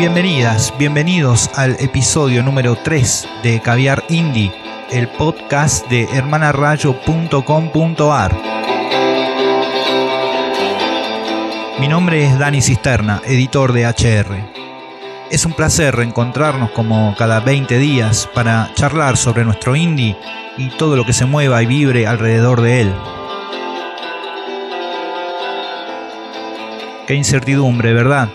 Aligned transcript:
Bienvenidas, 0.00 0.72
bienvenidos 0.78 1.50
al 1.56 1.76
episodio 1.78 2.42
número 2.42 2.74
3 2.74 3.28
de 3.42 3.60
Caviar 3.60 4.02
Indie, 4.08 4.50
el 4.90 5.08
podcast 5.08 5.86
de 5.90 6.04
hermanarayo.com.ar. 6.04 8.34
Mi 11.78 11.86
nombre 11.86 12.24
es 12.24 12.38
Dani 12.38 12.62
Cisterna, 12.62 13.20
editor 13.26 13.74
de 13.74 13.86
HR. 13.86 14.42
Es 15.30 15.44
un 15.44 15.52
placer 15.52 15.94
reencontrarnos 15.94 16.70
como 16.70 17.14
cada 17.18 17.40
20 17.40 17.76
días 17.76 18.26
para 18.32 18.70
charlar 18.72 19.18
sobre 19.18 19.44
nuestro 19.44 19.76
indie 19.76 20.16
y 20.56 20.70
todo 20.78 20.96
lo 20.96 21.04
que 21.04 21.12
se 21.12 21.26
mueva 21.26 21.62
y 21.62 21.66
vibre 21.66 22.06
alrededor 22.06 22.62
de 22.62 22.80
él. 22.80 22.94
Qué 27.06 27.14
incertidumbre, 27.14 27.92
¿verdad? 27.92 28.30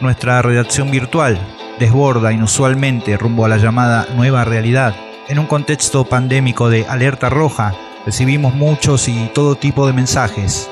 Nuestra 0.00 0.40
redacción 0.40 0.90
virtual 0.90 1.38
desborda 1.78 2.32
inusualmente 2.32 3.18
rumbo 3.18 3.44
a 3.44 3.48
la 3.50 3.58
llamada 3.58 4.06
nueva 4.16 4.44
realidad. 4.44 4.94
En 5.28 5.38
un 5.38 5.44
contexto 5.44 6.06
pandémico 6.06 6.70
de 6.70 6.86
alerta 6.88 7.28
roja, 7.28 7.74
recibimos 8.06 8.54
muchos 8.54 9.08
y 9.08 9.30
todo 9.34 9.56
tipo 9.56 9.86
de 9.86 9.92
mensajes. 9.92 10.70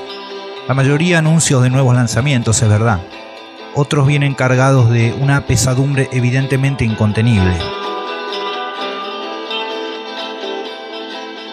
La 0.67 0.73
mayoría 0.73 1.19
anuncios 1.19 1.61
de 1.61 1.69
nuevos 1.69 1.93
lanzamientos, 1.93 2.59
es 2.63 2.69
verdad. 2.69 3.01
Otros 3.75 4.07
vienen 4.07 4.33
cargados 4.33 4.89
de 4.89 5.13
una 5.13 5.41
pesadumbre 5.41 6.09
evidentemente 6.11 6.83
incontenible. 6.83 7.55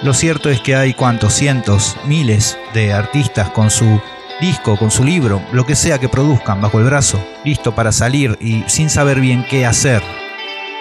Lo 0.03 0.15
cierto 0.15 0.49
es 0.49 0.63
que 0.63 0.77
hay 0.77 0.95
cuantos 0.95 1.35
cientos, 1.35 1.95
miles 2.07 2.59
de 2.73 2.95
artistas 2.95 3.51
con 3.51 3.71
su 3.71 4.01
disco, 4.41 4.77
con 4.77 4.91
su 4.91 5.05
libro, 5.05 5.43
lo 5.53 5.65
que 5.65 5.75
sea 5.75 5.99
que 5.99 6.09
produzcan 6.09 6.61
bajo 6.61 6.79
el 6.79 6.85
brazo, 6.85 7.25
listo 7.45 7.75
para 7.75 7.93
salir 7.93 8.37
y 8.41 8.65
sin 8.67 8.91
saber 8.91 9.21
bien 9.21 9.45
qué 9.49 9.67
hacer. 9.67 10.03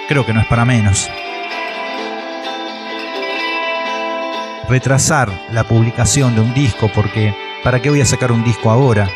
Creo 0.08 0.26
que 0.26 0.34
no 0.34 0.42
es 0.42 0.48
para 0.48 0.66
menos. 0.66 1.10
Retrasar 4.68 5.32
la 5.52 5.64
publicación 5.64 6.36
de 6.36 6.42
un 6.42 6.54
disco 6.54 6.90
porque 6.94 7.36
¿para 7.64 7.82
qué 7.82 7.90
voy 7.90 8.02
a 8.02 8.06
sacar 8.06 8.32
un 8.32 8.44
disco 8.44 8.70
ahora? 8.70 9.10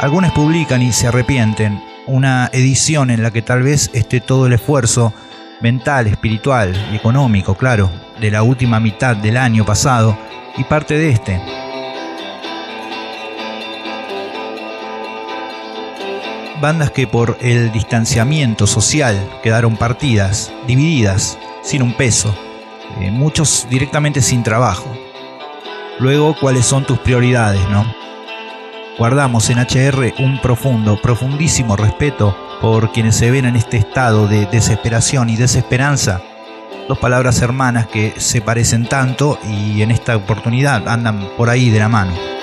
Algunos 0.00 0.32
publican 0.32 0.82
y 0.82 0.92
se 0.92 1.06
arrepienten. 1.06 1.82
Una 2.06 2.50
edición 2.52 3.10
en 3.10 3.22
la 3.22 3.30
que 3.30 3.42
tal 3.42 3.62
vez 3.62 3.90
esté 3.94 4.20
todo 4.20 4.46
el 4.46 4.52
esfuerzo 4.52 5.12
mental, 5.60 6.06
espiritual 6.06 6.74
y 6.92 6.96
económico, 6.96 7.56
claro, 7.56 7.90
de 8.20 8.30
la 8.30 8.42
última 8.42 8.78
mitad 8.78 9.16
del 9.16 9.36
año 9.36 9.64
pasado 9.64 10.16
y 10.56 10.64
parte 10.64 10.98
de 10.98 11.10
este. 11.10 11.65
Bandas 16.60 16.90
que 16.90 17.06
por 17.06 17.36
el 17.40 17.72
distanciamiento 17.72 18.66
social 18.66 19.16
quedaron 19.42 19.76
partidas, 19.76 20.52
divididas, 20.66 21.38
sin 21.62 21.82
un 21.82 21.92
peso, 21.94 22.34
eh, 23.00 23.10
muchos 23.10 23.66
directamente 23.68 24.22
sin 24.22 24.42
trabajo. 24.42 24.90
Luego, 25.98 26.36
¿cuáles 26.38 26.66
son 26.66 26.84
tus 26.84 26.98
prioridades, 26.98 27.66
no? 27.70 27.86
Guardamos 28.98 29.50
en 29.50 29.58
HR 29.58 30.14
un 30.18 30.40
profundo, 30.40 31.00
profundísimo 31.00 31.76
respeto 31.76 32.36
por 32.60 32.92
quienes 32.92 33.16
se 33.16 33.30
ven 33.30 33.44
en 33.44 33.56
este 33.56 33.76
estado 33.76 34.26
de 34.26 34.46
desesperación 34.46 35.28
y 35.28 35.36
desesperanza. 35.36 36.22
Dos 36.88 36.98
palabras 36.98 37.42
hermanas 37.42 37.86
que 37.88 38.14
se 38.16 38.40
parecen 38.40 38.86
tanto 38.86 39.38
y 39.46 39.82
en 39.82 39.90
esta 39.90 40.16
oportunidad 40.16 40.88
andan 40.88 41.28
por 41.36 41.50
ahí 41.50 41.68
de 41.68 41.80
la 41.80 41.88
mano. 41.88 42.35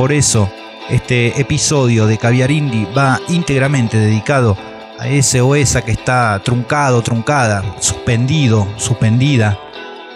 Por 0.00 0.12
eso, 0.12 0.50
este 0.88 1.38
episodio 1.38 2.06
de 2.06 2.16
Caviar 2.16 2.50
Indie 2.50 2.88
va 2.96 3.20
íntegramente 3.28 3.98
dedicado 3.98 4.56
a 4.98 5.06
ese 5.08 5.42
o 5.42 5.54
esa 5.54 5.82
que 5.82 5.90
está 5.90 6.40
truncado, 6.42 7.02
truncada, 7.02 7.62
suspendido, 7.80 8.66
suspendida, 8.78 9.58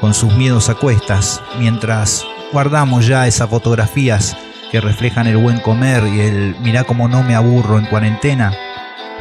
con 0.01 0.15
sus 0.15 0.35
miedos 0.37 0.71
a 0.71 0.75
cuestas, 0.75 1.43
mientras 1.59 2.25
guardamos 2.51 3.07
ya 3.07 3.27
esas 3.27 3.51
fotografías 3.51 4.35
que 4.71 4.81
reflejan 4.81 5.27
el 5.27 5.37
buen 5.37 5.61
comer 5.61 6.07
y 6.07 6.21
el 6.21 6.57
mirá 6.61 6.85
como 6.85 7.07
no 7.07 7.23
me 7.23 7.35
aburro 7.35 7.79
en 7.79 7.85
cuarentena, 7.85 8.55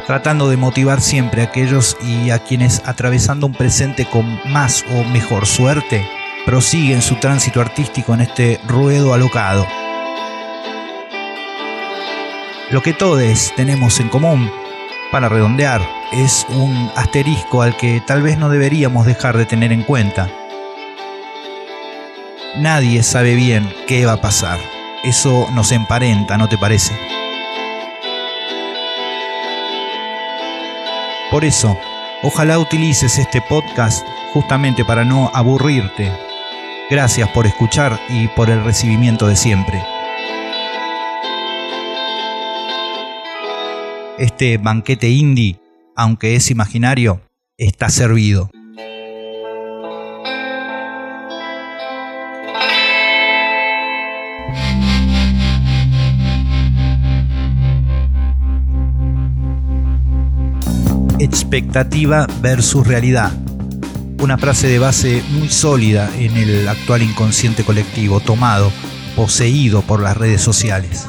tratando 0.06 0.48
de 0.48 0.56
motivar 0.56 1.02
siempre 1.02 1.42
a 1.42 1.44
aquellos 1.44 1.94
y 2.00 2.30
a 2.30 2.38
quienes 2.38 2.80
atravesando 2.86 3.46
un 3.46 3.52
presente 3.52 4.06
con 4.06 4.40
más 4.50 4.82
o 4.90 5.04
mejor 5.04 5.44
suerte, 5.44 6.08
prosiguen 6.46 7.02
su 7.02 7.16
tránsito 7.16 7.60
artístico 7.60 8.14
en 8.14 8.22
este 8.22 8.58
ruedo 8.66 9.12
alocado. 9.12 9.66
Lo 12.70 12.82
que 12.82 12.94
todos 12.94 13.52
tenemos 13.56 14.00
en 14.00 14.08
común, 14.08 14.50
para 15.12 15.28
redondear, 15.28 15.86
es 16.12 16.46
un 16.48 16.90
asterisco 16.96 17.60
al 17.60 17.76
que 17.76 18.00
tal 18.00 18.22
vez 18.22 18.38
no 18.38 18.48
deberíamos 18.48 19.04
dejar 19.04 19.36
de 19.36 19.44
tener 19.44 19.70
en 19.70 19.82
cuenta. 19.82 20.30
Nadie 22.56 23.02
sabe 23.02 23.34
bien 23.34 23.70
qué 23.86 24.06
va 24.06 24.14
a 24.14 24.20
pasar. 24.20 24.58
Eso 25.04 25.46
nos 25.52 25.72
emparenta, 25.72 26.38
¿no 26.38 26.48
te 26.48 26.56
parece? 26.56 26.98
Por 31.30 31.44
eso, 31.44 31.78
ojalá 32.22 32.58
utilices 32.58 33.18
este 33.18 33.42
podcast 33.42 34.06
justamente 34.32 34.86
para 34.86 35.04
no 35.04 35.30
aburrirte. 35.34 36.10
Gracias 36.88 37.28
por 37.28 37.46
escuchar 37.46 38.00
y 38.08 38.28
por 38.28 38.48
el 38.48 38.64
recibimiento 38.64 39.26
de 39.26 39.36
siempre. 39.36 39.93
Este 44.18 44.58
banquete 44.58 45.10
indie, 45.10 45.60
aunque 45.96 46.36
es 46.36 46.50
imaginario, 46.50 47.20
está 47.58 47.88
servido. 47.88 48.50
Expectativa 61.18 62.26
versus 62.40 62.86
realidad. 62.86 63.32
Una 64.20 64.38
frase 64.38 64.68
de 64.68 64.78
base 64.78 65.22
muy 65.30 65.48
sólida 65.48 66.10
en 66.16 66.36
el 66.36 66.68
actual 66.68 67.02
inconsciente 67.02 67.64
colectivo, 67.64 68.20
tomado, 68.20 68.70
poseído 69.16 69.82
por 69.82 70.00
las 70.00 70.16
redes 70.16 70.40
sociales. 70.40 71.06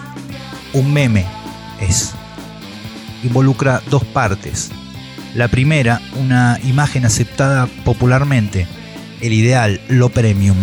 Un 0.73 0.93
meme 0.93 1.25
es 1.79 2.14
involucra 3.25 3.81
dos 3.89 4.03
partes. 4.03 4.71
La 5.33 5.47
primera, 5.47 6.01
una 6.15 6.59
imagen 6.63 7.05
aceptada 7.05 7.67
popularmente, 7.83 8.67
el 9.21 9.33
ideal, 9.33 9.81
lo 9.89 10.09
premium. 10.09 10.57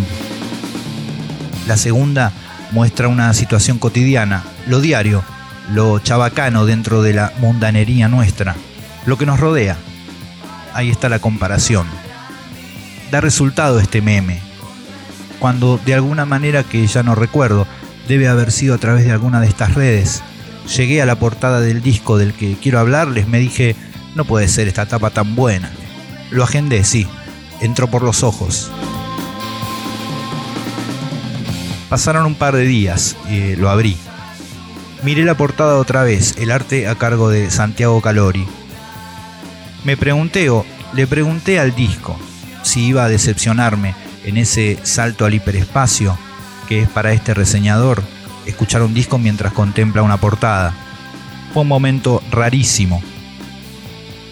La 1.67 1.77
segunda 1.77 2.33
muestra 2.71 3.09
una 3.09 3.33
situación 3.35 3.79
cotidiana, 3.79 4.45
lo 4.67 4.81
diario, 4.81 5.23
lo 5.73 5.99
chabacano 5.99 6.65
dentro 6.65 7.03
de 7.03 7.13
la 7.13 7.33
mundanería 7.39 8.09
nuestra, 8.09 8.57
lo 9.07 9.19
que 9.19 9.27
nos 9.27 9.39
rodea. 9.39 9.77
Ahí 10.75 10.91
está 10.91 11.09
la 11.09 11.19
comparación. 11.19 11.87
Da 13.11 13.21
resultado 13.21 13.79
este 13.79 14.01
meme, 14.01 14.41
cuando 15.39 15.79
de 15.85 15.95
alguna 15.95 16.25
manera 16.25 16.65
que 16.65 16.87
ya 16.87 17.03
no 17.03 17.15
recuerdo, 17.15 17.67
debe 18.09 18.29
haber 18.29 18.51
sido 18.51 18.75
a 18.75 18.79
través 18.79 19.05
de 19.05 19.13
alguna 19.13 19.41
de 19.41 19.49
estas 19.49 19.75
redes, 19.75 20.23
llegué 20.67 21.03
a 21.03 21.07
la 21.07 21.19
portada 21.19 21.61
del 21.61 21.83
disco 21.83 22.19
del 22.19 22.33
que 22.35 22.57
quiero 22.61 22.79
hablarles, 22.79 23.29
me 23.29 23.39
dije, 23.39 23.77
no 24.15 24.25
puede 24.25 24.49
ser 24.49 24.69
esta 24.69 24.87
tapa 24.87 25.11
tan 25.11 25.35
buena. 25.35 25.71
Lo 26.31 26.45
agendé, 26.45 26.85
sí, 26.85 27.07
entró 27.61 27.89
por 27.89 28.03
los 28.03 28.23
ojos. 28.23 28.71
Pasaron 31.89 32.25
un 32.25 32.35
par 32.35 32.57
de 32.57 32.65
días 32.65 33.17
y 33.29 33.55
lo 33.57 33.69
abrí. 33.69 33.97
Miré 35.03 35.25
la 35.25 35.37
portada 35.37 35.79
otra 35.79 36.03
vez, 36.05 36.37
el 36.39 36.51
arte 36.51 36.89
a 36.89 36.95
cargo 36.95 37.29
de 37.29 37.51
Santiago 37.51 38.01
Calori. 38.01 38.47
Me 39.85 39.97
pregunté 39.97 40.49
o 40.49 40.65
le 40.95 41.07
pregunté 41.07 41.59
al 41.59 41.75
disco 41.75 42.19
si 42.63 42.87
iba 42.87 43.05
a 43.05 43.09
decepcionarme 43.09 43.95
en 44.25 44.37
ese 44.37 44.79
salto 44.85 45.25
al 45.25 45.35
hiperespacio 45.35 46.17
que 46.69 46.83
es 46.83 46.89
para 46.89 47.13
este 47.13 47.35
reseñador 47.35 48.03
escuchar 48.47 48.83
un 48.83 48.95
disco 48.95 49.19
mientras 49.19 49.53
contempla 49.53 50.03
una 50.03 50.19
portada. 50.19 50.75
Fue 51.53 51.63
un 51.63 51.69
momento 51.69 52.23
rarísimo. 52.31 53.03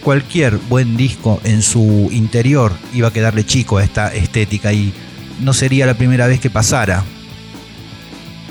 Cualquier 0.03 0.57
buen 0.57 0.97
disco 0.97 1.41
en 1.45 1.62
su 1.62 2.09
interior 2.11 2.73
iba 2.95 3.09
a 3.09 3.12
quedarle 3.12 3.45
chico 3.45 3.79
a 3.79 3.85
esta 3.85 4.15
estética 4.15 4.73
y 4.73 4.95
no 5.41 5.53
sería 5.53 5.87
la 5.87 5.95
primera 5.95 6.27
vez 6.27 6.41
que 6.41 6.51
pasara. 6.51 7.05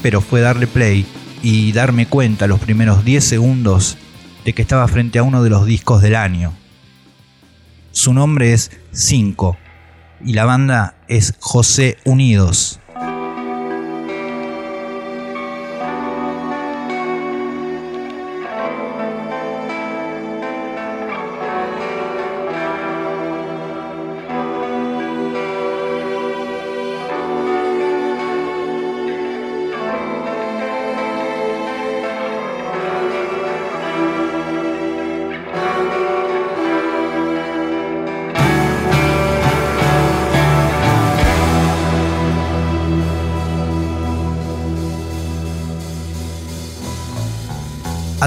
Pero 0.01 0.21
fue 0.21 0.41
darle 0.41 0.67
play 0.67 1.05
y 1.41 1.71
darme 1.71 2.05
cuenta 2.05 2.47
los 2.47 2.59
primeros 2.59 3.03
10 3.03 3.23
segundos 3.23 3.97
de 4.45 4.53
que 4.53 4.61
estaba 4.61 4.87
frente 4.87 5.19
a 5.19 5.23
uno 5.23 5.43
de 5.43 5.49
los 5.49 5.65
discos 5.65 6.01
del 6.01 6.15
año. 6.15 6.53
Su 7.91 8.13
nombre 8.13 8.53
es 8.53 8.71
5 8.91 9.57
y 10.25 10.33
la 10.33 10.45
banda 10.45 10.95
es 11.07 11.33
José 11.39 11.97
Unidos. 12.05 12.79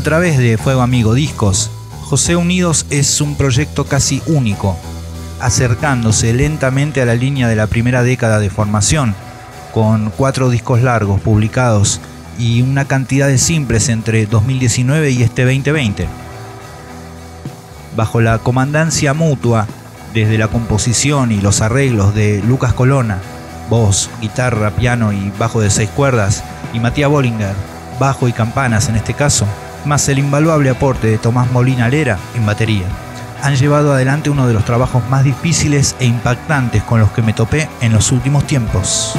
A 0.02 0.04
través 0.04 0.36
de 0.36 0.58
Fuego 0.58 0.80
Amigo 0.80 1.14
Discos, 1.14 1.70
José 2.00 2.34
Unidos 2.34 2.86
es 2.90 3.20
un 3.20 3.36
proyecto 3.36 3.84
casi 3.84 4.20
único, 4.26 4.76
acercándose 5.38 6.32
lentamente 6.32 7.00
a 7.00 7.04
la 7.06 7.14
línea 7.14 7.46
de 7.46 7.54
la 7.54 7.68
primera 7.68 8.02
década 8.02 8.40
de 8.40 8.50
formación, 8.50 9.14
con 9.72 10.10
cuatro 10.10 10.50
discos 10.50 10.82
largos 10.82 11.20
publicados 11.20 12.00
y 12.36 12.62
una 12.62 12.84
cantidad 12.86 13.28
de 13.28 13.38
simples 13.38 13.88
entre 13.88 14.26
2019 14.26 15.12
y 15.12 15.22
este 15.22 15.44
2020. 15.44 16.08
Bajo 17.94 18.20
la 18.20 18.38
comandancia 18.38 19.14
mutua, 19.14 19.68
desde 20.12 20.36
la 20.36 20.48
composición 20.48 21.30
y 21.30 21.40
los 21.40 21.60
arreglos 21.60 22.12
de 22.12 22.42
Lucas 22.44 22.72
Colona, 22.72 23.20
voz, 23.70 24.10
guitarra, 24.20 24.72
piano 24.72 25.12
y 25.12 25.32
bajo 25.38 25.60
de 25.60 25.70
seis 25.70 25.90
cuerdas, 25.90 26.42
y 26.74 26.80
Matías 26.80 27.08
Bollinger, 27.08 27.54
bajo 28.00 28.26
y 28.26 28.32
campanas 28.32 28.88
en 28.88 28.96
este 28.96 29.14
caso, 29.14 29.46
más 29.84 30.08
el 30.08 30.18
invaluable 30.18 30.70
aporte 30.70 31.08
de 31.08 31.18
Tomás 31.18 31.50
Molina 31.50 31.88
Lera 31.88 32.18
en 32.34 32.46
batería, 32.46 32.86
han 33.42 33.56
llevado 33.56 33.92
adelante 33.92 34.30
uno 34.30 34.46
de 34.46 34.54
los 34.54 34.64
trabajos 34.64 35.02
más 35.10 35.24
difíciles 35.24 35.96
e 35.98 36.06
impactantes 36.06 36.82
con 36.82 37.00
los 37.00 37.10
que 37.10 37.22
me 37.22 37.32
topé 37.32 37.68
en 37.80 37.92
los 37.92 38.12
últimos 38.12 38.46
tiempos. 38.46 39.14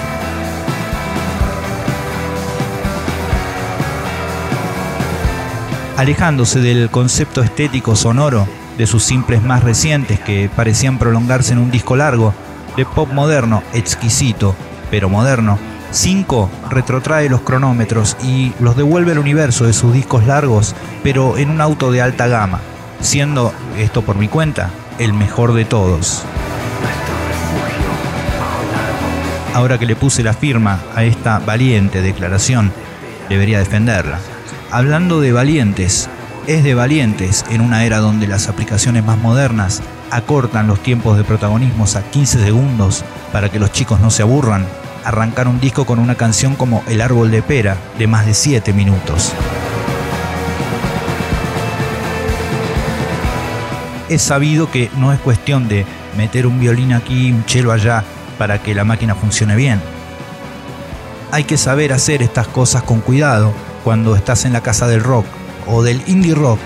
Alejándose 5.98 6.60
del 6.60 6.90
concepto 6.90 7.44
estético 7.44 7.96
sonoro 7.96 8.48
de 8.78 8.88
sus 8.88 9.04
simples 9.04 9.44
más 9.44 9.64
recientes 9.64 10.20
que 10.20 10.50
parecían 10.56 10.98
prolongarse 10.98 11.54
en 11.54 11.60
un 11.60 11.70
disco 11.70 11.96
largo, 11.96 12.34
de 12.76 12.86
pop 12.86 13.12
moderno, 13.12 13.62
exquisito, 13.74 14.56
pero 14.90 15.10
moderno, 15.10 15.60
5 15.94 16.50
retrotrae 16.72 17.30
los 17.30 17.42
cronómetros 17.42 18.18
y 18.24 18.52
los 18.60 18.76
devuelve 18.76 19.12
al 19.12 19.20
universo 19.20 19.66
de 19.66 19.74
sus 19.74 19.94
discos 19.94 20.26
largos, 20.26 20.76
pero 21.04 21.38
en 21.38 21.52
un 21.52 21.62
auto 21.62 21.92
de 21.92 22.02
alta 22.02 22.26
gama, 22.28 22.62
siendo, 23.00 23.54
esto 23.78 24.02
por 24.02 24.16
mi 24.16 24.28
cuenta, 24.28 24.72
el 24.98 25.14
mejor 25.14 25.54
de 25.54 25.66
todos. 25.66 26.24
Ahora 29.54 29.78
que 29.78 29.86
le 29.86 29.96
puse 29.96 30.24
la 30.24 30.34
firma 30.34 30.82
a 30.96 31.04
esta 31.04 31.38
valiente 31.38 32.02
declaración, 32.02 32.72
debería 33.30 33.60
defenderla. 33.60 34.18
Hablando 34.72 35.22
de 35.22 35.32
valientes, 35.32 36.10
es 36.48 36.64
de 36.64 36.74
valientes 36.74 37.46
en 37.52 37.62
una 37.62 37.86
era 37.86 38.00
donde 38.00 38.26
las 38.26 38.50
aplicaciones 38.50 39.06
más 39.06 39.20
modernas 39.20 39.84
acortan 40.10 40.66
los 40.66 40.82
tiempos 40.82 41.18
de 41.18 41.24
protagonismos 41.24 41.96
a 41.96 42.02
15 42.02 42.44
segundos 42.44 43.06
para 43.32 43.50
que 43.50 43.60
los 43.60 43.72
chicos 43.72 44.00
no 44.00 44.10
se 44.10 44.24
aburran 44.24 44.66
arrancar 45.04 45.48
un 45.48 45.60
disco 45.60 45.86
con 45.86 46.00
una 46.00 46.16
canción 46.16 46.56
como 46.56 46.84
El 46.88 47.02
árbol 47.02 47.32
de 47.32 47.42
pera, 47.42 47.78
de 47.98 48.08
más 48.08 48.26
de 48.26 48.34
7 48.34 48.74
minutos. 48.74 49.34
Es 54.10 54.22
sabido 54.22 54.70
que 54.70 54.90
no 54.98 55.14
es 55.14 55.20
cuestión 55.20 55.68
de 55.68 55.86
meter 56.18 56.46
un 56.46 56.60
violín 56.60 56.94
aquí, 56.94 57.32
un 57.32 57.46
chelo 57.46 57.72
allá, 57.72 58.04
para 58.38 58.62
que 58.62 58.76
la 58.76 58.84
máquina 58.84 59.16
funcione 59.16 59.56
bien. 59.56 59.82
Hay 61.32 61.46
que 61.46 61.58
saber 61.58 61.94
hacer 61.94 62.22
estas 62.22 62.48
cosas 62.48 62.84
con 62.84 63.02
cuidado 63.02 63.54
cuando 63.84 64.16
estás 64.16 64.46
en 64.46 64.54
la 64.54 64.62
casa 64.62 64.88
del 64.88 65.04
rock 65.04 65.26
o 65.68 65.82
del 65.84 66.02
indie 66.08 66.36
rock. 66.36 66.60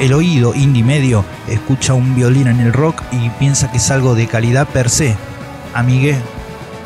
El 0.00 0.14
oído 0.14 0.54
indie 0.54 0.82
medio 0.82 1.24
escucha 1.46 1.92
un 1.92 2.14
violín 2.14 2.46
en 2.46 2.60
el 2.60 2.72
rock 2.72 3.02
y 3.12 3.28
piensa 3.30 3.70
que 3.70 3.78
es 3.78 3.90
algo 3.90 4.14
de 4.14 4.26
calidad 4.26 4.66
per 4.66 4.88
se, 4.88 5.16
amigue, 5.74 6.18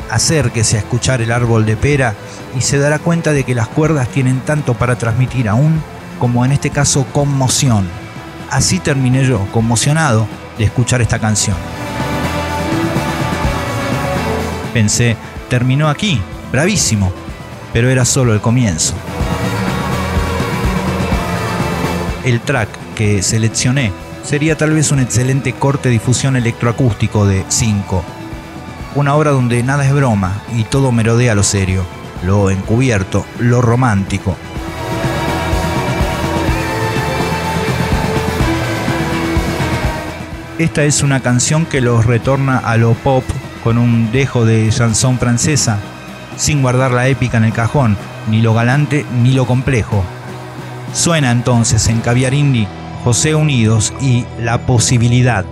acérquese 0.09 0.77
a 0.77 0.79
escuchar 0.79 1.21
el 1.21 1.31
árbol 1.31 1.65
de 1.65 1.75
pera 1.75 2.13
y 2.57 2.61
se 2.61 2.77
dará 2.77 2.99
cuenta 2.99 3.31
de 3.31 3.43
que 3.43 3.55
las 3.55 3.67
cuerdas 3.67 4.07
tienen 4.09 4.39
tanto 4.41 4.73
para 4.73 4.97
transmitir 4.97 5.49
aún 5.49 5.81
como 6.19 6.45
en 6.45 6.51
este 6.51 6.69
caso 6.69 7.05
conmoción. 7.11 7.87
Así 8.49 8.79
terminé 8.79 9.25
yo, 9.25 9.45
conmocionado 9.51 10.27
de 10.57 10.65
escuchar 10.65 11.01
esta 11.01 11.19
canción. 11.19 11.57
Pensé, 14.73 15.15
terminó 15.49 15.89
aquí, 15.89 16.21
bravísimo, 16.51 17.11
pero 17.73 17.89
era 17.89 18.05
solo 18.05 18.33
el 18.33 18.41
comienzo. 18.41 18.93
El 22.23 22.41
track 22.41 22.69
que 22.95 23.21
seleccioné 23.21 23.91
sería 24.23 24.57
tal 24.57 24.71
vez 24.71 24.91
un 24.91 24.99
excelente 24.99 25.53
corte 25.53 25.89
difusión 25.89 26.35
electroacústico 26.35 27.25
de 27.27 27.45
5 27.47 28.03
una 28.95 29.13
obra 29.13 29.31
donde 29.31 29.61
nada 29.61 29.85
es 29.85 29.93
broma 29.93 30.41
y 30.55 30.63
todo 30.63 30.91
merodea 30.91 31.35
lo 31.35 31.43
serio, 31.43 31.83
lo 32.25 32.49
encubierto, 32.49 33.25
lo 33.39 33.61
romántico. 33.61 34.35
Esta 40.57 40.85
es 40.85 41.03
una 41.03 41.19
canción 41.19 41.65
que 41.65 41.81
los 41.81 42.05
retorna 42.05 42.57
a 42.57 42.77
lo 42.77 42.93
pop 42.93 43.25
con 43.61 43.77
un 43.77 44.11
dejo 44.13 44.45
de 44.45 44.69
chanson 44.69 45.19
francesa, 45.19 45.79
sin 46.37 46.61
guardar 46.61 46.91
la 46.91 47.09
épica 47.09 47.37
en 47.37 47.43
el 47.43 47.51
cajón, 47.51 47.97
ni 48.29 48.41
lo 48.41 48.53
galante 48.53 49.05
ni 49.21 49.33
lo 49.33 49.45
complejo. 49.45 50.05
Suena 50.93 51.31
entonces 51.31 51.89
en 51.89 51.99
Caviar 51.99 52.33
Indie, 52.33 52.69
José 53.03 53.35
Unidos 53.35 53.93
y 53.99 54.25
La 54.39 54.65
Posibilidad. 54.65 55.45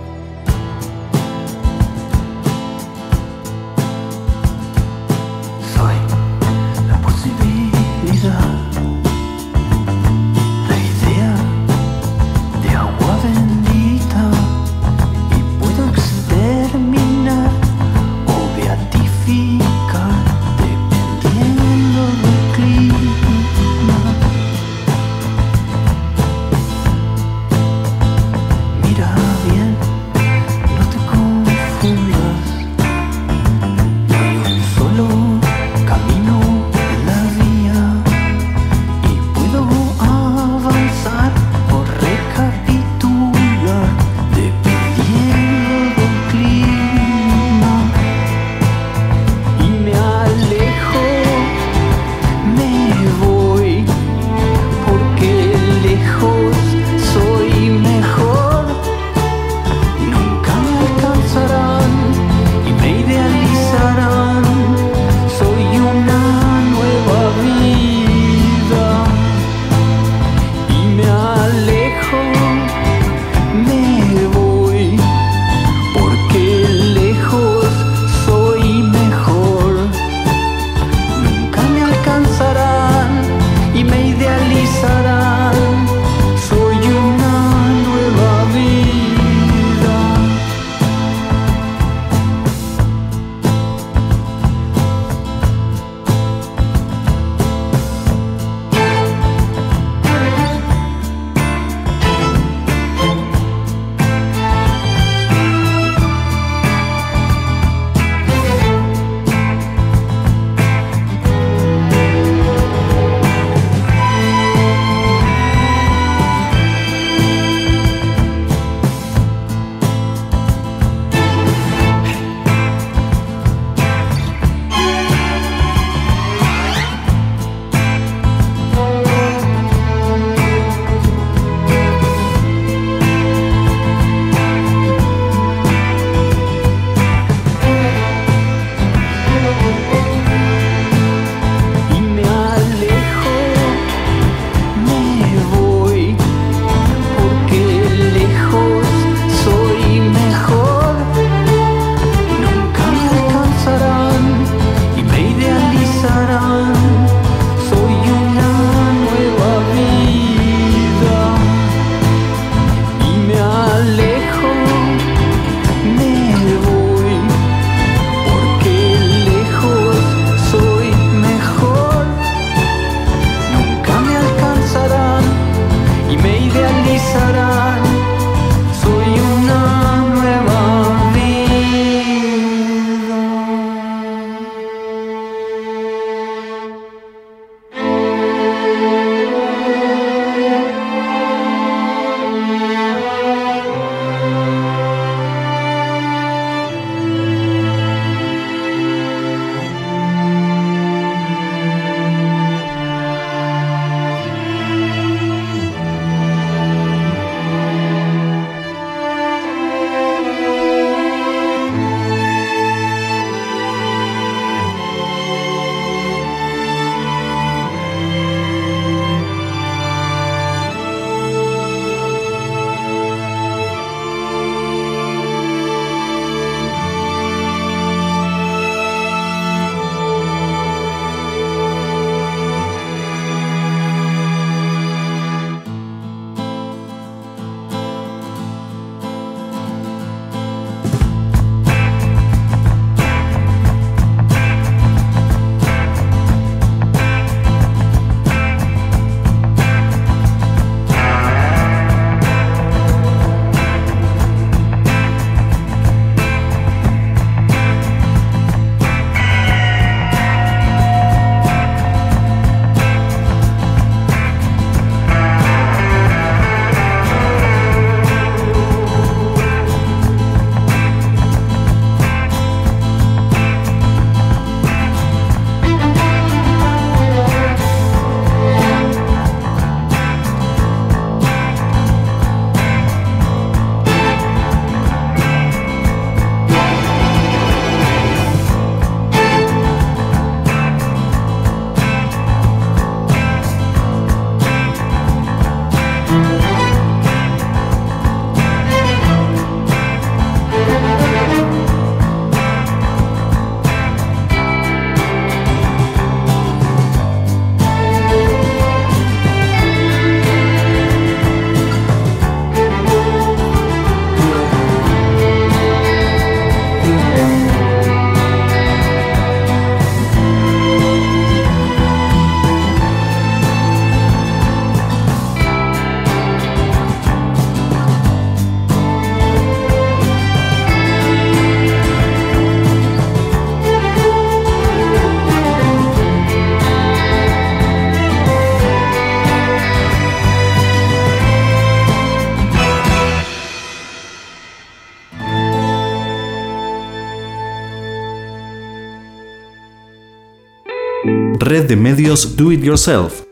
Red 351.54 351.68
de 351.68 351.76
medios 351.76 352.36
Do 352.36 352.50
It 352.50 352.64
Yourself. 352.64 353.22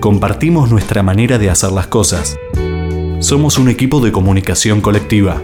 Compartimos 0.00 0.72
nuestra 0.72 1.04
manera 1.04 1.38
de 1.38 1.50
hacer 1.50 1.70
las 1.70 1.86
cosas. 1.86 2.36
Somos 3.20 3.58
un 3.58 3.68
equipo 3.68 4.00
de 4.00 4.10
comunicación 4.10 4.80
colectiva. 4.80 5.40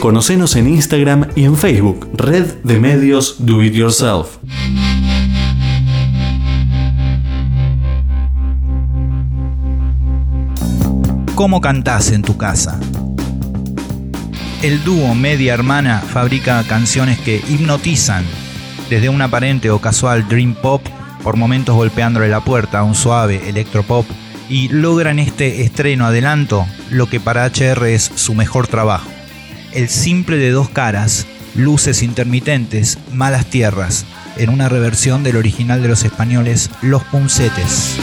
Conocenos 0.00 0.56
en 0.56 0.66
Instagram 0.66 1.28
y 1.36 1.44
en 1.44 1.56
Facebook, 1.56 2.10
Red 2.14 2.64
de 2.64 2.80
Medios 2.80 3.36
Do 3.38 3.62
It 3.62 3.74
Yourself. 3.74 4.38
¿Cómo 11.36 11.60
cantás 11.60 12.10
en 12.10 12.22
tu 12.22 12.36
casa? 12.36 12.80
El 14.62 14.82
dúo 14.82 15.14
Media 15.14 15.54
Hermana 15.54 16.00
fabrica 16.00 16.64
canciones 16.64 17.20
que 17.20 17.36
hipnotizan, 17.36 18.24
desde 18.90 19.10
un 19.10 19.22
aparente 19.22 19.70
o 19.70 19.78
casual 19.78 20.26
dream 20.26 20.54
pop, 20.54 20.82
por 21.24 21.36
momentos 21.36 21.74
golpeándole 21.74 22.28
la 22.28 22.44
puerta 22.44 22.78
a 22.78 22.84
un 22.84 22.94
suave 22.94 23.48
electropop, 23.48 24.06
y 24.48 24.68
logran 24.68 25.18
este 25.18 25.62
estreno 25.62 26.06
adelanto 26.06 26.66
lo 26.90 27.08
que 27.08 27.18
para 27.18 27.46
HR 27.46 27.86
es 27.86 28.12
su 28.14 28.34
mejor 28.34 28.66
trabajo. 28.66 29.08
El 29.72 29.88
simple 29.88 30.36
de 30.36 30.50
dos 30.50 30.68
caras, 30.68 31.26
luces 31.54 32.02
intermitentes, 32.02 32.98
malas 33.10 33.46
tierras, 33.46 34.04
en 34.36 34.50
una 34.50 34.68
reversión 34.68 35.22
del 35.22 35.36
original 35.36 35.82
de 35.82 35.88
los 35.88 36.04
españoles 36.04 36.70
Los 36.82 37.02
Puncetes. 37.04 37.96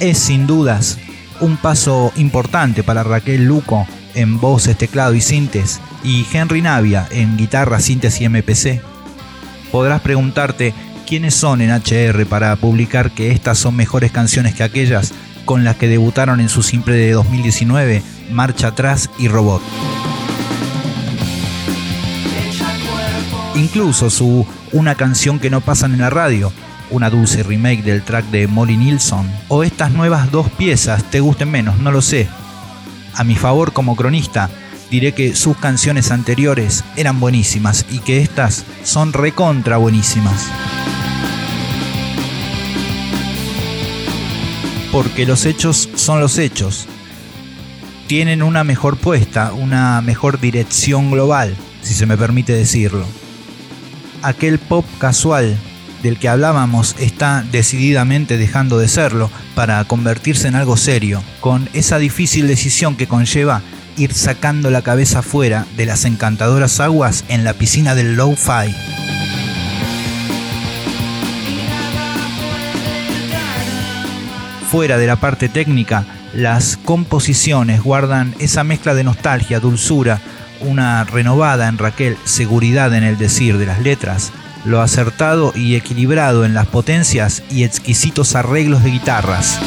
Es 0.00 0.18
sin 0.18 0.46
dudas 0.46 0.98
un 1.40 1.56
paso 1.56 2.12
importante 2.16 2.82
para 2.82 3.02
Raquel 3.02 3.44
Luco 3.44 3.86
en 4.14 4.40
voces, 4.40 4.76
teclado 4.76 5.14
y 5.14 5.20
sintes 5.20 5.80
y 6.02 6.26
Henry 6.32 6.62
Navia 6.62 7.06
en 7.10 7.36
guitarra, 7.36 7.80
sintes 7.80 8.20
y 8.20 8.28
MPC. 8.28 8.89
Podrás 9.70 10.00
preguntarte 10.00 10.74
quiénes 11.06 11.34
son 11.34 11.60
en 11.60 11.70
HR 11.70 12.26
para 12.26 12.54
publicar 12.56 13.12
que 13.12 13.30
estas 13.30 13.58
son 13.58 13.76
mejores 13.76 14.10
canciones 14.10 14.54
que 14.54 14.62
aquellas 14.62 15.12
con 15.44 15.64
las 15.64 15.76
que 15.76 15.88
debutaron 15.88 16.40
en 16.40 16.48
su 16.48 16.62
simple 16.62 16.94
de 16.94 17.12
2019, 17.12 18.02
Marcha 18.30 18.68
Atrás 18.68 19.10
y 19.18 19.28
Robot. 19.28 19.62
Incluso 23.56 24.10
su 24.10 24.46
Una 24.72 24.94
canción 24.94 25.40
que 25.40 25.50
no 25.50 25.60
pasan 25.60 25.92
en 25.92 26.00
la 26.00 26.10
radio, 26.10 26.52
una 26.90 27.10
dulce 27.10 27.42
remake 27.42 27.82
del 27.82 28.02
track 28.02 28.26
de 28.26 28.46
Molly 28.46 28.76
Nilsson, 28.76 29.28
o 29.48 29.64
estas 29.64 29.90
nuevas 29.90 30.30
dos 30.30 30.48
piezas 30.50 31.02
te 31.10 31.20
gusten 31.20 31.50
menos, 31.50 31.78
no 31.78 31.90
lo 31.90 32.02
sé. 32.02 32.28
A 33.14 33.24
mi 33.24 33.34
favor 33.34 33.72
como 33.72 33.96
cronista, 33.96 34.48
diré 34.90 35.12
que 35.12 35.34
sus 35.34 35.56
canciones 35.56 36.10
anteriores 36.10 36.84
eran 36.96 37.20
buenísimas 37.20 37.86
y 37.90 38.00
que 38.00 38.22
estas 38.22 38.64
son 38.82 39.12
recontra 39.12 39.76
buenísimas. 39.76 40.50
porque 44.92 45.24
los 45.26 45.46
hechos 45.46 45.88
son 45.94 46.20
los 46.20 46.38
hechos. 46.38 46.86
Tienen 48.06 48.42
una 48.42 48.64
mejor 48.64 48.96
puesta, 48.96 49.52
una 49.52 50.00
mejor 50.00 50.40
dirección 50.40 51.10
global, 51.10 51.54
si 51.82 51.94
se 51.94 52.06
me 52.06 52.16
permite 52.16 52.52
decirlo. 52.52 53.04
Aquel 54.22 54.58
pop 54.58 54.84
casual 54.98 55.56
del 56.02 56.18
que 56.18 56.28
hablábamos 56.28 56.96
está 56.98 57.44
decididamente 57.52 58.36
dejando 58.36 58.78
de 58.78 58.88
serlo 58.88 59.30
para 59.54 59.84
convertirse 59.84 60.48
en 60.48 60.56
algo 60.56 60.76
serio, 60.76 61.22
con 61.40 61.68
esa 61.72 61.98
difícil 61.98 62.48
decisión 62.48 62.96
que 62.96 63.06
conlleva 63.06 63.62
ir 64.00 64.14
sacando 64.14 64.70
la 64.70 64.82
cabeza 64.82 65.22
fuera 65.22 65.66
de 65.76 65.86
las 65.86 66.04
encantadoras 66.04 66.80
aguas 66.80 67.24
en 67.28 67.44
la 67.44 67.52
piscina 67.54 67.94
del 67.94 68.16
low-fi. 68.16 68.74
fuera 74.70 74.98
de 74.98 75.06
la 75.08 75.16
parte 75.16 75.48
técnica, 75.48 76.04
las 76.32 76.76
composiciones 76.76 77.82
guardan 77.82 78.36
esa 78.38 78.62
mezcla 78.62 78.94
de 78.94 79.02
nostalgia, 79.02 79.58
dulzura, 79.58 80.20
una 80.60 81.02
renovada 81.02 81.66
en 81.66 81.76
Raquel 81.76 82.16
seguridad 82.22 82.94
en 82.94 83.02
el 83.02 83.18
decir 83.18 83.58
de 83.58 83.66
las 83.66 83.80
letras, 83.80 84.30
lo 84.64 84.80
acertado 84.80 85.52
y 85.56 85.74
equilibrado 85.74 86.44
en 86.44 86.54
las 86.54 86.68
potencias 86.68 87.42
y 87.50 87.64
exquisitos 87.64 88.36
arreglos 88.36 88.84
de 88.84 88.90
guitarras. 88.90 89.58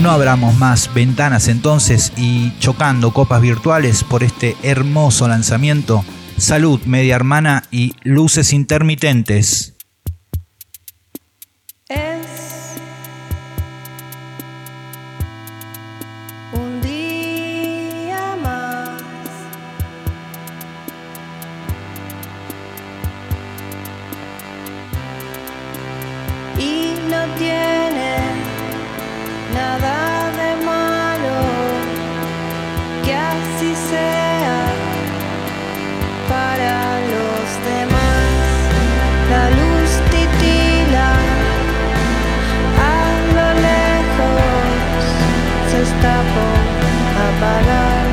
No 0.00 0.12
abramos 0.12 0.56
más 0.56 0.94
ventanas 0.94 1.48
entonces 1.48 2.12
y 2.16 2.56
chocando 2.60 3.12
copas 3.12 3.42
virtuales 3.42 4.04
por 4.04 4.22
este 4.22 4.56
hermoso 4.62 5.26
lanzamiento, 5.26 6.04
salud 6.36 6.80
media 6.84 7.16
hermana 7.16 7.64
y 7.72 7.94
luces 8.04 8.52
intermitentes. 8.52 9.77
parar. 47.40 48.06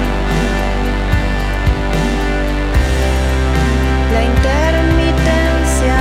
La 4.14 4.24
intermitencia 4.34 6.00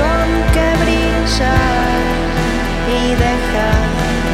con 0.00 0.28
que 0.54 0.66
brillar 0.84 1.98
y 2.96 3.10
deja 3.26 3.70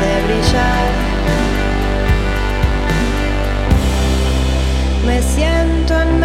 de 0.03 0.13
brillar. 0.27 0.89
Me 5.07 5.23
siento 5.23 6.01
en 6.01 6.24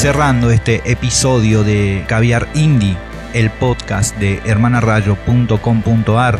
Cerrando 0.00 0.50
este 0.50 0.80
episodio 0.90 1.62
de 1.62 2.06
Caviar 2.08 2.48
Indie, 2.54 2.96
el 3.34 3.50
podcast 3.50 4.16
de 4.16 4.40
hermanarayo.com.ar, 4.46 6.38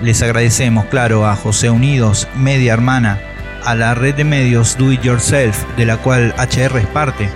les 0.00 0.22
agradecemos, 0.22 0.86
claro, 0.86 1.26
a 1.26 1.36
José 1.36 1.68
Unidos, 1.68 2.26
Media 2.34 2.72
Hermana, 2.72 3.20
a 3.66 3.74
la 3.74 3.94
red 3.94 4.14
de 4.14 4.24
medios 4.24 4.78
Do 4.78 4.92
It 4.92 5.02
Yourself, 5.02 5.62
de 5.76 5.84
la 5.84 5.98
cual 5.98 6.34
HR 6.38 6.78
es 6.78 6.86
parte, 6.86 7.28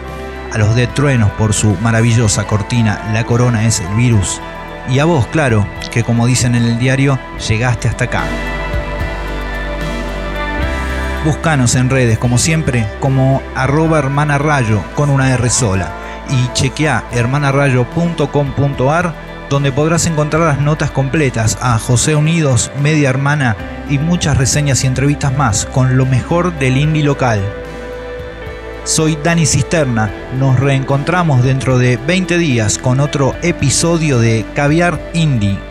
a 0.50 0.56
los 0.56 0.74
de 0.74 0.86
Truenos 0.86 1.30
por 1.32 1.52
su 1.52 1.74
maravillosa 1.82 2.46
cortina 2.46 3.10
La 3.12 3.24
Corona 3.24 3.66
es 3.66 3.80
el 3.80 3.94
virus, 3.96 4.40
y 4.88 4.98
a 4.98 5.04
vos, 5.04 5.26
claro, 5.26 5.68
que 5.92 6.02
como 6.02 6.26
dicen 6.26 6.54
en 6.54 6.64
el 6.64 6.78
diario, 6.78 7.18
llegaste 7.46 7.86
hasta 7.86 8.04
acá. 8.04 8.24
Búscanos 11.22 11.74
en 11.74 11.90
redes, 11.90 12.18
como 12.18 12.38
siempre, 12.38 12.86
como 12.98 13.42
arroba 13.54 13.98
hermana 13.98 14.38
rayo 14.38 14.82
con 14.94 15.10
una 15.10 15.34
R 15.34 15.50
sola. 15.50 15.92
Y 16.30 16.50
chequea 16.54 17.04
hermanarayo.com.ar 17.12 19.14
donde 19.50 19.70
podrás 19.70 20.06
encontrar 20.06 20.44
las 20.44 20.60
notas 20.60 20.90
completas 20.90 21.58
a 21.60 21.78
José 21.78 22.14
Unidos, 22.14 22.72
Media 22.80 23.10
Hermana 23.10 23.54
y 23.90 23.98
muchas 23.98 24.38
reseñas 24.38 24.82
y 24.84 24.86
entrevistas 24.86 25.36
más 25.36 25.66
con 25.66 25.98
lo 25.98 26.06
mejor 26.06 26.58
del 26.58 26.78
indie 26.78 27.02
local. 27.02 27.42
Soy 28.84 29.18
Dani 29.22 29.44
Cisterna, 29.44 30.10
nos 30.38 30.58
reencontramos 30.58 31.42
dentro 31.42 31.78
de 31.78 31.98
20 31.98 32.38
días 32.38 32.78
con 32.78 32.98
otro 32.98 33.36
episodio 33.42 34.20
de 34.20 34.46
Caviar 34.54 34.98
Indie 35.12 35.69